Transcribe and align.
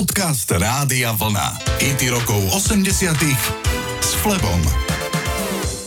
Podcast 0.00 0.48
Rádia 0.48 1.12
Vlna. 1.12 1.60
IT 1.76 2.08
rokov 2.08 2.40
80 2.56 3.20
s 4.00 4.16
Flebom. 4.24 4.56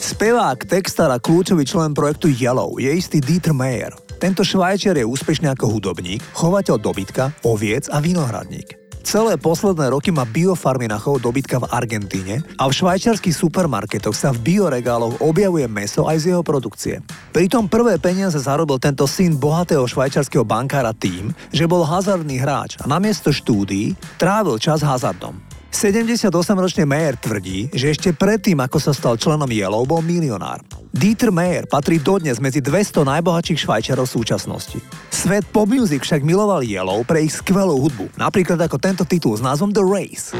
Spevák, 0.05 0.69
textár 0.69 1.09
a 1.09 1.17
kľúčový 1.17 1.65
člen 1.65 1.97
projektu 1.97 2.29
Yellow 2.29 2.77
je 2.77 2.93
istý 2.93 3.17
Dieter 3.17 3.57
Meyer. 3.57 3.89
Tento 4.21 4.45
švajčiar 4.45 5.01
je 5.01 5.09
úspešný 5.09 5.49
ako 5.57 5.65
hudobník, 5.65 6.21
chovateľ 6.37 6.77
dobytka, 6.77 7.33
oviec 7.41 7.89
a 7.89 7.97
vinohradník. 7.97 8.82
Celé 9.03 9.35
posledné 9.35 9.91
roky 9.91 10.15
má 10.15 10.23
biofarmy 10.23 10.87
na 10.87 10.95
chov 10.95 11.19
dobytka 11.19 11.59
v 11.59 11.67
Argentíne 11.75 12.39
a 12.55 12.71
v 12.71 12.73
švajčiarských 12.73 13.35
supermarketoch 13.35 14.15
sa 14.15 14.31
v 14.31 14.39
bioregáloch 14.39 15.19
objavuje 15.19 15.67
meso 15.67 16.07
aj 16.07 16.23
z 16.23 16.25
jeho 16.31 16.39
produkcie. 16.39 17.03
Pritom 17.35 17.67
prvé 17.67 17.99
peniaze 17.99 18.39
zarobil 18.39 18.79
tento 18.79 19.03
syn 19.03 19.35
bohatého 19.35 19.83
švajčiarského 19.83 20.47
bankára 20.47 20.95
tým, 20.95 21.35
že 21.51 21.67
bol 21.67 21.83
hazardný 21.83 22.39
hráč 22.39 22.79
a 22.79 22.87
namiesto 22.87 23.35
štúdií 23.35 23.91
trávil 24.15 24.55
čas 24.55 24.79
hazardom. 24.79 25.35
78-ročný 25.73 26.85
Mayer 26.85 27.17
tvrdí, 27.17 27.73
že 27.73 27.89
ešte 27.89 28.13
predtým, 28.13 28.61
ako 28.61 28.77
sa 28.77 28.93
stal 28.93 29.17
členom 29.17 29.49
Yellow, 29.49 29.81
bol 29.89 30.05
milionár. 30.05 30.61
Dieter 30.93 31.33
Mayer 31.33 31.65
patrí 31.65 31.97
dodnes 31.97 32.37
medzi 32.37 32.61
200 32.61 33.01
najbohatších 33.01 33.65
švajčarov 33.65 34.05
súčasnosti. 34.05 34.77
Svet 35.09 35.49
pop 35.49 35.65
music 35.65 36.05
však 36.05 36.21
miloval 36.21 36.61
Yellow 36.61 37.01
pre 37.01 37.25
ich 37.25 37.33
skvelú 37.33 37.81
hudbu, 37.89 38.13
napríklad 38.21 38.61
ako 38.61 38.77
tento 38.77 39.03
titul 39.03 39.33
s 39.33 39.41
názvom 39.41 39.73
The 39.73 39.83
Race. 39.83 40.31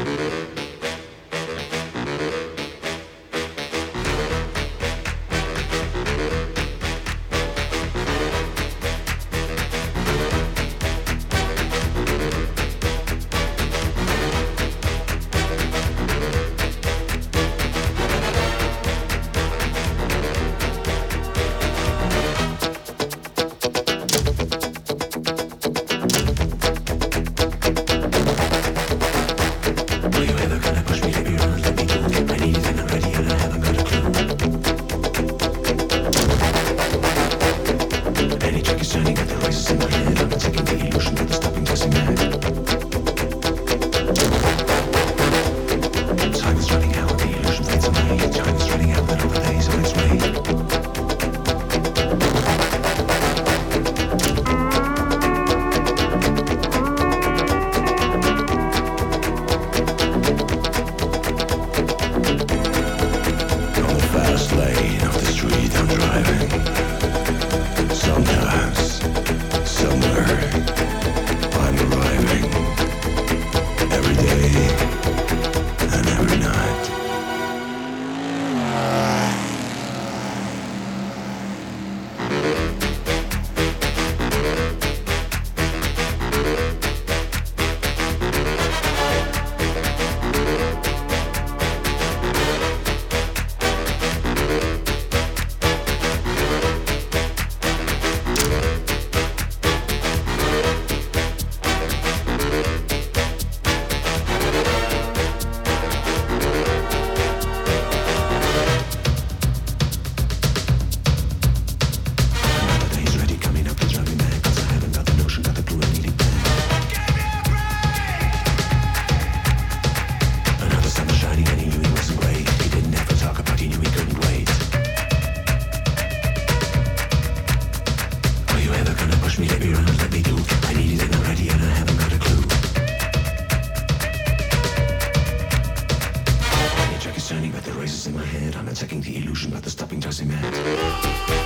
turning 137.34 137.50
back 137.50 137.64
the 137.64 137.72
razors 137.72 138.06
in 138.06 138.14
my 138.14 138.24
head. 138.24 138.54
I'm 138.54 138.68
attacking 138.68 139.00
the 139.00 139.16
illusion, 139.16 139.50
but 139.50 139.64
the 139.64 139.70
stopping 139.70 139.98
does 139.98 140.20
him. 140.20 141.43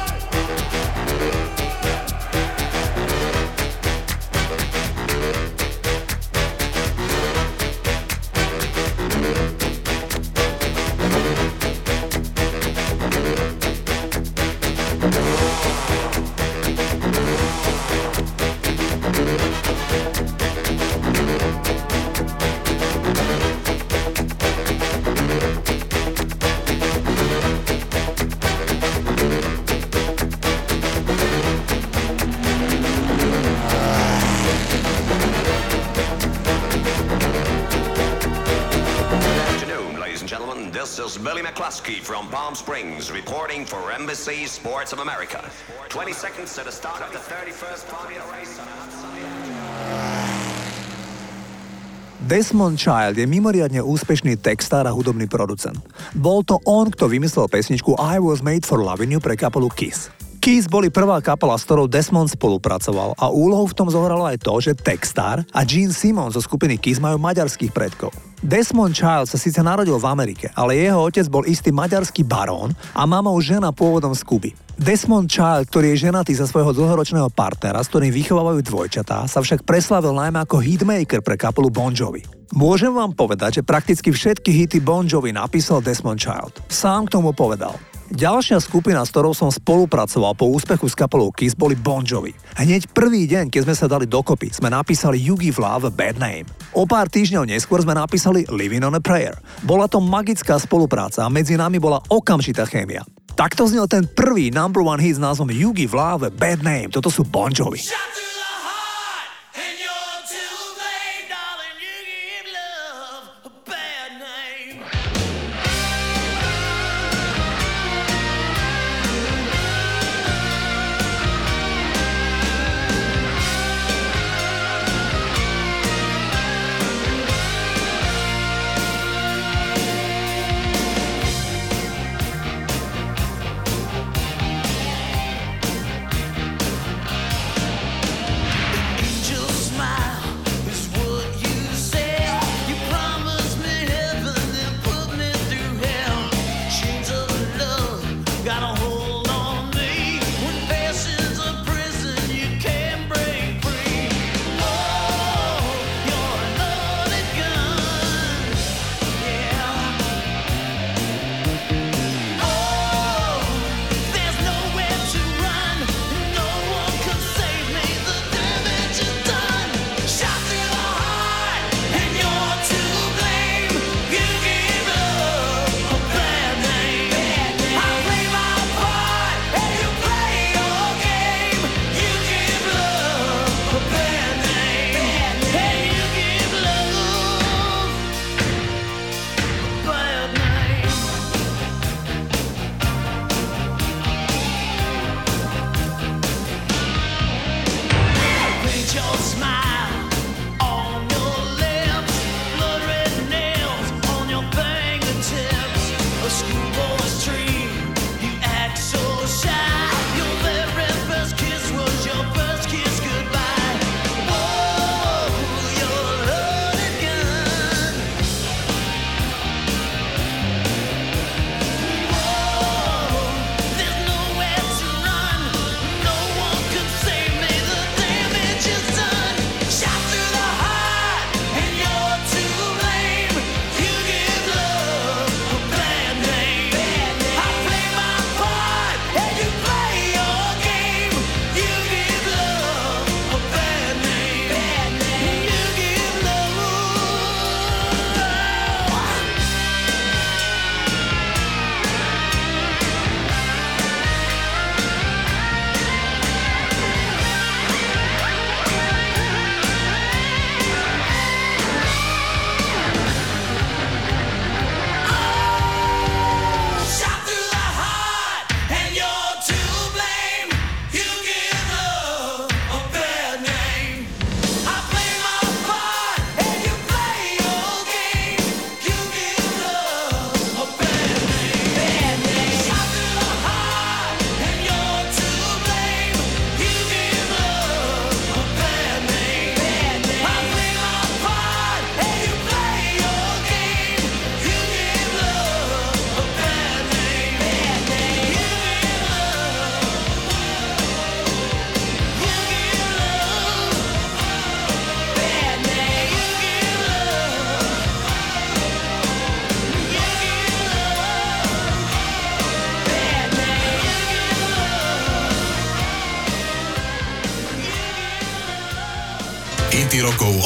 McCluskey 41.78 42.00
from 42.02 42.28
Palm 42.28 42.54
Springs 42.54 43.10
reporting 43.10 43.64
for 43.64 43.92
Embassy 43.92 44.46
Sports 44.46 44.92
of 44.92 44.98
America. 44.98 45.38
20 45.88 46.12
seconds 46.12 46.54
to 46.54 46.64
the 46.64 46.72
start 46.72 47.02
of 47.02 47.12
the 47.12 47.18
31st 47.18 47.84
Formula 47.86 48.24
race 48.34 48.58
Desmond 52.28 52.76
Child 52.82 53.14
je 53.22 53.26
mimoriadne 53.30 53.78
úspešný 53.78 54.42
textár 54.42 54.90
a 54.90 54.92
hudobný 54.92 55.30
producent. 55.30 55.78
Bol 56.18 56.42
to 56.42 56.58
on, 56.66 56.90
kto 56.90 57.06
vymyslel 57.06 57.46
pesničku 57.46 57.94
I 57.94 58.18
Was 58.18 58.42
Made 58.42 58.66
for 58.66 58.82
Loving 58.82 59.14
You 59.14 59.22
pre 59.22 59.38
kapelu 59.38 59.70
Kiss. 59.70 60.17
Kiss 60.48 60.64
boli 60.64 60.88
prvá 60.88 61.20
kapela, 61.20 61.60
s 61.60 61.68
ktorou 61.68 61.84
Desmond 61.84 62.32
spolupracoval 62.32 63.20
a 63.20 63.28
úlohu 63.28 63.68
v 63.68 63.76
tom 63.76 63.92
zohralo 63.92 64.24
aj 64.24 64.40
to, 64.40 64.64
že 64.64 64.72
textár 64.80 65.44
a 65.52 65.60
Gene 65.60 65.92
Simon 65.92 66.32
zo 66.32 66.40
skupiny 66.40 66.80
Kiss 66.80 66.96
majú 66.96 67.20
maďarských 67.20 67.68
predkov. 67.68 68.16
Desmond 68.40 68.96
Child 68.96 69.28
sa 69.28 69.36
síce 69.36 69.60
narodil 69.60 70.00
v 70.00 70.08
Amerike, 70.08 70.48
ale 70.56 70.80
jeho 70.80 71.04
otec 71.04 71.28
bol 71.28 71.44
istý 71.44 71.68
maďarský 71.68 72.24
barón 72.24 72.72
a 72.96 73.04
mamou 73.04 73.36
žena 73.44 73.76
pôvodom 73.76 74.16
z 74.16 74.24
Kuby. 74.24 74.50
Desmond 74.80 75.28
Child, 75.28 75.68
ktorý 75.68 75.92
je 75.92 76.08
ženatý 76.08 76.32
za 76.32 76.48
svojho 76.48 76.72
dlhoročného 76.72 77.28
partnera, 77.28 77.84
s 77.84 77.92
ktorým 77.92 78.08
vychovávajú 78.08 78.64
dvojčatá, 78.64 79.28
sa 79.28 79.44
však 79.44 79.68
preslavil 79.68 80.16
najmä 80.16 80.48
ako 80.48 80.64
hitmaker 80.64 81.20
pre 81.20 81.36
kapelu 81.36 81.68
Bon 81.68 81.92
Jovi. 81.92 82.24
Môžem 82.56 82.88
vám 82.88 83.12
povedať, 83.12 83.60
že 83.60 83.68
prakticky 83.68 84.08
všetky 84.08 84.48
hity 84.48 84.80
Bon 84.80 85.04
Jovi 85.04 85.28
napísal 85.28 85.84
Desmond 85.84 86.16
Child. 86.16 86.64
Sám 86.72 87.04
k 87.04 87.20
tomu 87.20 87.36
povedal. 87.36 87.76
Ďalšia 88.08 88.56
skupina, 88.64 89.04
s 89.04 89.12
ktorou 89.12 89.36
som 89.36 89.52
spolupracoval 89.52 90.32
po 90.32 90.48
úspechu 90.48 90.88
s 90.88 90.96
kapelou 90.96 91.28
Kiss, 91.28 91.52
boli 91.52 91.76
Bon 91.76 92.00
Jovi. 92.00 92.32
Hneď 92.56 92.88
prvý 92.96 93.28
deň, 93.28 93.52
keď 93.52 93.68
sme 93.68 93.74
sa 93.76 93.84
dali 93.84 94.08
dokopy, 94.08 94.48
sme 94.48 94.72
napísali 94.72 95.20
You 95.20 95.36
Give 95.36 95.60
Love 95.60 95.92
Bad 95.92 96.16
Name. 96.16 96.48
O 96.72 96.88
pár 96.88 97.12
týždňov 97.12 97.44
neskôr 97.44 97.84
sme 97.84 97.92
napísali 97.92 98.48
Living 98.48 98.80
on 98.80 98.96
a 98.96 99.02
Prayer. 99.04 99.36
Bola 99.60 99.92
to 99.92 100.00
magická 100.00 100.56
spolupráca 100.56 101.20
a 101.20 101.28
medzi 101.28 101.60
nami 101.60 101.76
bola 101.76 102.00
okamžitá 102.08 102.64
chémia. 102.64 103.04
Takto 103.36 103.68
znel 103.68 103.84
ten 103.84 104.08
prvý 104.08 104.48
number 104.48 104.80
one 104.80 105.04
hit 105.04 105.20
s 105.20 105.22
názvom 105.22 105.52
You 105.52 105.76
Give 105.76 105.92
Love 105.92 106.32
Bad 106.32 106.64
Name. 106.64 106.88
Toto 106.88 107.12
sú 107.12 107.28
Bon 107.28 107.52
Jovi. 107.52 107.84
Shut 107.84 108.37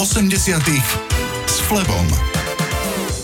80 0.03 0.35
s 1.47 1.57
Flebom. 1.71 2.07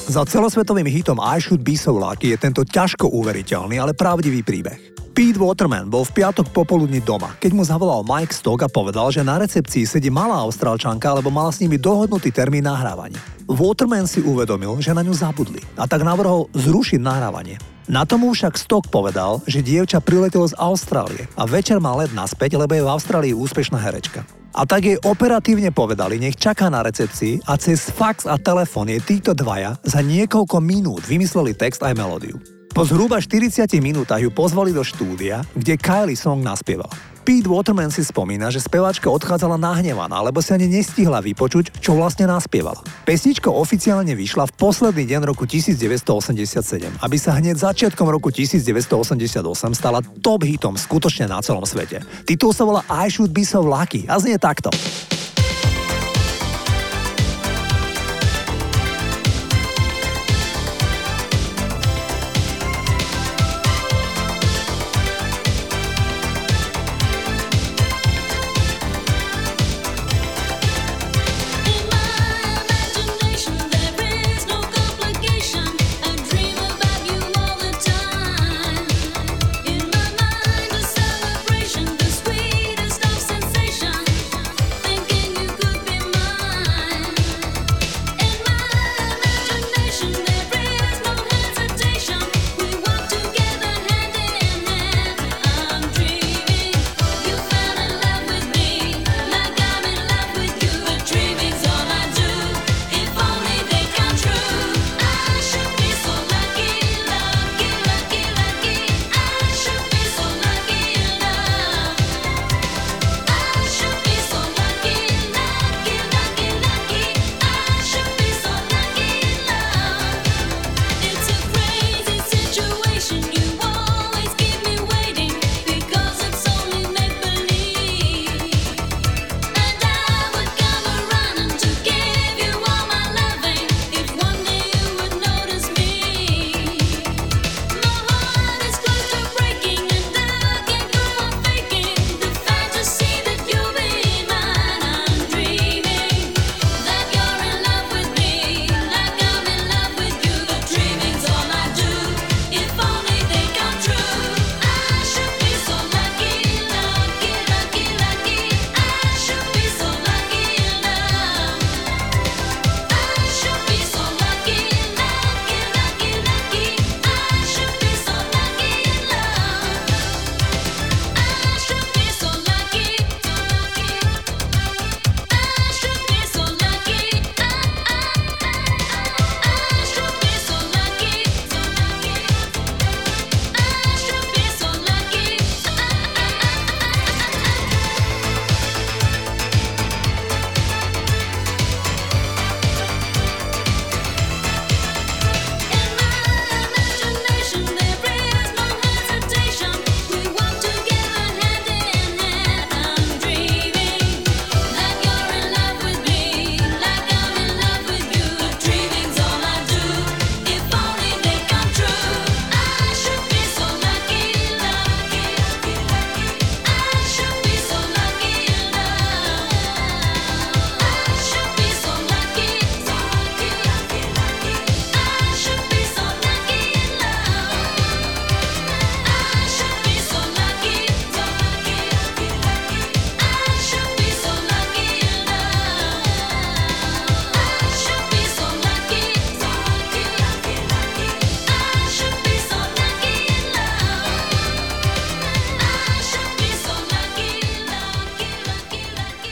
Za 0.06 0.22
celosvetovým 0.22 0.86
hitom 0.86 1.18
I 1.18 1.42
Should 1.42 1.66
Be 1.66 1.74
So 1.74 1.90
Lucky 1.90 2.30
je 2.30 2.38
tento 2.38 2.62
ťažko 2.62 3.10
uveriteľný, 3.18 3.82
ale 3.82 3.98
pravdivý 3.98 4.46
príbeh. 4.46 4.94
Pete 5.10 5.42
Waterman 5.42 5.90
bol 5.90 6.06
v 6.06 6.22
piatok 6.22 6.54
popoludní 6.54 7.02
doma, 7.02 7.34
keď 7.42 7.50
mu 7.50 7.66
zavolal 7.66 8.06
Mike 8.06 8.30
Stock 8.30 8.62
a 8.62 8.70
povedal, 8.70 9.10
že 9.10 9.26
na 9.26 9.42
recepcii 9.42 9.90
sedí 9.90 10.06
malá 10.06 10.38
austrálčanka, 10.38 11.18
lebo 11.18 11.34
mala 11.34 11.50
s 11.50 11.58
nimi 11.58 11.82
dohodnutý 11.82 12.30
termín 12.30 12.62
nahrávania. 12.62 13.18
Waterman 13.50 14.06
si 14.06 14.22
uvedomil, 14.22 14.78
že 14.78 14.94
na 14.94 15.02
ňu 15.02 15.18
zabudli 15.18 15.58
a 15.74 15.90
tak 15.90 16.06
navrhol 16.06 16.46
zrušiť 16.54 17.02
nahrávanie. 17.02 17.58
Na 17.90 18.06
tomu 18.06 18.30
však 18.30 18.54
Stock 18.54 18.86
povedal, 18.86 19.42
že 19.50 19.66
dievča 19.66 19.98
priletelo 19.98 20.46
z 20.46 20.54
Austrálie 20.54 21.26
a 21.34 21.42
večer 21.42 21.82
má 21.82 21.98
let 21.98 22.14
naspäť, 22.14 22.54
lebo 22.54 22.70
je 22.78 22.86
v 22.86 22.92
Austrálii 22.94 23.34
úspešná 23.34 23.82
herečka. 23.82 24.37
A 24.56 24.64
tak 24.64 24.88
jej 24.88 24.98
operatívne 25.04 25.68
povedali, 25.74 26.16
nech 26.16 26.36
čaká 26.36 26.72
na 26.72 26.80
recepcii 26.80 27.44
a 27.44 27.60
cez 27.60 27.92
fax 27.92 28.24
a 28.24 28.40
telefón 28.40 28.88
jej 28.88 29.00
títo 29.04 29.36
dvaja 29.36 29.76
za 29.84 30.00
niekoľko 30.00 30.62
minút 30.64 31.04
vymysleli 31.04 31.52
text 31.52 31.84
aj 31.84 31.92
melódiu. 31.92 32.40
Po 32.72 32.86
zhruba 32.86 33.18
40 33.18 33.68
minútach 33.82 34.22
ju 34.22 34.30
pozvali 34.30 34.70
do 34.72 34.86
štúdia, 34.86 35.42
kde 35.52 35.74
Kylie 35.76 36.16
song 36.16 36.40
naspieval. 36.40 36.88
Pete 37.28 37.44
Waterman 37.44 37.92
si 37.92 38.00
spomína, 38.00 38.48
že 38.48 38.56
speváčka 38.56 39.04
odchádzala 39.12 39.60
nahnevaná, 39.60 40.16
lebo 40.24 40.40
sa 40.40 40.56
ani 40.56 40.64
nestihla 40.64 41.20
vypočuť, 41.20 41.76
čo 41.76 41.92
vlastne 41.92 42.24
naspievala. 42.24 42.80
Pesnička 43.04 43.52
oficiálne 43.52 44.16
vyšla 44.16 44.48
v 44.48 44.56
posledný 44.56 45.04
deň 45.04 45.28
roku 45.28 45.44
1987, 45.44 46.88
aby 46.88 47.16
sa 47.20 47.36
hneď 47.36 47.60
začiatkom 47.60 48.08
roku 48.08 48.32
1988 48.32 49.44
stala 49.76 50.00
top 50.24 50.48
hitom 50.48 50.80
skutočne 50.80 51.28
na 51.28 51.44
celom 51.44 51.68
svete. 51.68 52.00
Titul 52.24 52.56
sa 52.56 52.64
volá 52.64 52.80
I 52.88 53.12
Should 53.12 53.36
Be 53.36 53.44
So 53.44 53.60
Lucky 53.60 54.08
a 54.08 54.16
znie 54.16 54.40
takto. 54.40 54.72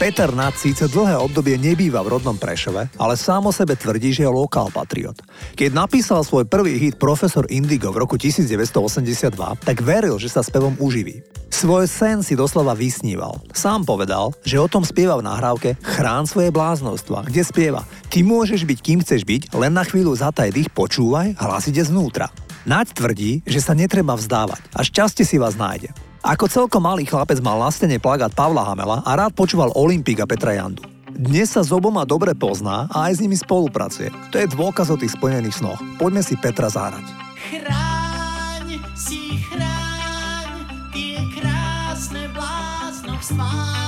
Peter 0.07 0.31
Nat 0.31 0.55
síce 0.55 0.87
dlhé 0.87 1.19
obdobie 1.19 1.59
nebýva 1.59 1.99
v 2.07 2.15
rodnom 2.15 2.39
Prešove, 2.39 2.95
ale 2.95 3.19
sám 3.19 3.51
o 3.51 3.53
sebe 3.53 3.75
tvrdí, 3.75 4.15
že 4.15 4.23
je 4.23 4.31
lokál 4.31 4.71
patriot. 4.71 5.19
Keď 5.59 5.75
napísal 5.75 6.23
svoj 6.23 6.47
prvý 6.47 6.79
hit 6.79 6.95
Profesor 6.95 7.43
Indigo 7.51 7.91
v 7.91 8.07
roku 8.07 8.15
1982, 8.15 9.35
tak 9.67 9.83
veril, 9.83 10.15
že 10.23 10.31
sa 10.31 10.47
spevom 10.47 10.79
uživí. 10.79 11.27
Svoj 11.51 11.91
sen 11.91 12.23
si 12.23 12.39
doslova 12.39 12.79
vysníval. 12.79 13.43
Sám 13.51 13.83
povedal, 13.83 14.31
že 14.47 14.63
o 14.63 14.71
tom 14.71 14.87
spieva 14.87 15.19
v 15.19 15.27
nahrávke 15.27 15.75
Chrán 15.83 16.31
svoje 16.31 16.55
bláznostva, 16.55 17.27
kde 17.27 17.43
spieva 17.43 17.83
Ty 18.07 18.23
môžeš 18.23 18.63
byť 18.63 18.79
kým 18.79 19.03
chceš 19.03 19.27
byť, 19.27 19.59
len 19.59 19.75
na 19.75 19.83
chvíľu 19.83 20.15
zataj 20.15 20.55
dých, 20.55 20.71
počúvaj, 20.71 21.35
hlas 21.35 21.67
ide 21.67 21.83
znútra. 21.83 22.31
Naď 22.63 22.95
tvrdí, 22.95 23.43
že 23.43 23.59
sa 23.59 23.75
netreba 23.75 24.15
vzdávať 24.15 24.63
a 24.71 24.87
šťastie 24.87 25.27
si 25.27 25.35
vás 25.43 25.59
nájde. 25.59 26.06
Ako 26.27 26.51
celkom 26.51 26.83
malý 26.83 27.07
chlapec 27.07 27.39
mal 27.39 27.63
na 27.63 27.71
stene 27.71 28.03
plagát 28.03 28.35
Pavla 28.35 28.67
Hamela 28.67 28.99
a 29.07 29.15
rád 29.15 29.31
počúval 29.31 29.71
Olimpika 29.79 30.27
Petra 30.27 30.59
Jandu. 30.59 30.83
Dnes 31.15 31.55
sa 31.55 31.63
s 31.63 31.71
oboma 31.71 32.03
dobre 32.03 32.35
pozná 32.35 32.91
a 32.91 33.07
aj 33.07 33.13
s 33.15 33.23
nimi 33.23 33.39
spolupracuje. 33.39 34.11
To 34.35 34.43
je 34.43 34.51
dôkaz 34.51 34.91
o 34.91 34.99
tých 34.99 35.15
splnených 35.15 35.63
snoch. 35.63 35.79
Poďme 36.03 36.27
si 36.27 36.35
Petra 36.35 36.67
zahrať. 36.67 37.07
Chráň 37.47 38.75
si 38.99 39.39
chráň 39.39 40.67
tie 40.91 41.23
krásne 41.31 42.27
bláznovstvá, 42.35 43.55
z 43.55 43.86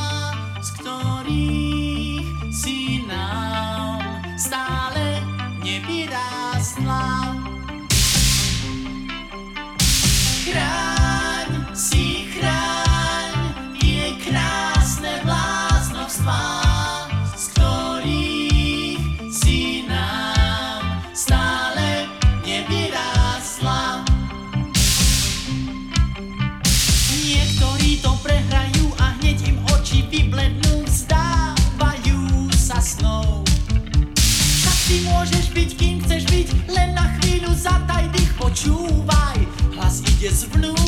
zataj 37.68 38.04
dých, 38.16 38.32
počúvaj, 38.40 39.38
hlas 39.76 40.00
ide 40.08 40.32
zvnútra. 40.32 40.87